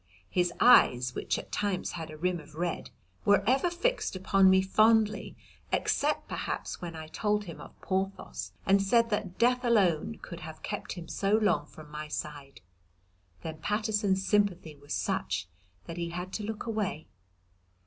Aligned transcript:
His 0.31 0.51
eyes, 0.59 1.13
which 1.13 1.37
at 1.37 1.51
times 1.51 1.91
had 1.91 2.09
a 2.09 2.17
rim 2.17 2.39
of 2.39 2.55
red, 2.55 2.89
were 3.23 3.43
ever 3.47 3.69
fixed 3.69 4.15
upon 4.15 4.49
me 4.49 4.63
fondly 4.63 5.37
except 5.71 6.27
perhaps 6.27 6.81
when 6.81 6.95
I 6.95 7.05
told 7.05 7.43
him 7.43 7.61
of 7.61 7.79
Porthos 7.81 8.51
and 8.65 8.81
said 8.81 9.11
that 9.11 9.37
death 9.37 9.63
alone 9.63 10.17
could 10.23 10.39
have 10.39 10.63
kept 10.63 10.93
him 10.93 11.07
so 11.07 11.33
long 11.35 11.67
from 11.67 11.91
my 11.91 12.07
side. 12.07 12.61
Then 13.43 13.59
Paterson's 13.59 14.25
sympathy 14.25 14.75
was 14.75 14.95
such 14.95 15.47
that 15.85 15.97
he 15.97 16.09
had 16.09 16.33
to 16.33 16.43
look 16.45 16.65
away. 16.65 17.05